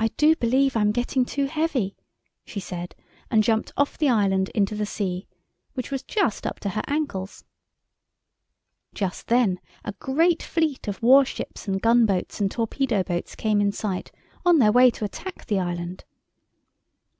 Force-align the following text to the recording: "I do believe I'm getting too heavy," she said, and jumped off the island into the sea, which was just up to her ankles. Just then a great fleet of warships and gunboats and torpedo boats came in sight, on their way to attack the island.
"I 0.00 0.08
do 0.16 0.34
believe 0.34 0.76
I'm 0.76 0.90
getting 0.90 1.24
too 1.24 1.46
heavy," 1.46 1.94
she 2.44 2.58
said, 2.58 2.96
and 3.30 3.44
jumped 3.44 3.70
off 3.76 3.96
the 3.96 4.08
island 4.08 4.48
into 4.56 4.74
the 4.74 4.84
sea, 4.86 5.28
which 5.74 5.92
was 5.92 6.02
just 6.02 6.48
up 6.48 6.58
to 6.58 6.70
her 6.70 6.82
ankles. 6.88 7.44
Just 8.92 9.28
then 9.28 9.60
a 9.84 9.92
great 10.00 10.42
fleet 10.42 10.88
of 10.88 11.00
warships 11.00 11.68
and 11.68 11.80
gunboats 11.80 12.40
and 12.40 12.50
torpedo 12.50 13.04
boats 13.04 13.36
came 13.36 13.60
in 13.60 13.70
sight, 13.70 14.10
on 14.44 14.58
their 14.58 14.72
way 14.72 14.90
to 14.90 15.04
attack 15.04 15.46
the 15.46 15.60
island. 15.60 16.02